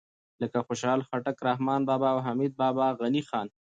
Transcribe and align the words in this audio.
لکه 0.41 0.59
خوشحال 0.67 1.01
خټک، 1.07 1.37
رحمان 1.49 1.81
بابا 1.89 2.09
او 2.13 2.19
حمید 2.27 2.53
بابا، 2.61 2.87
غني 2.99 3.21
خان 3.29 3.47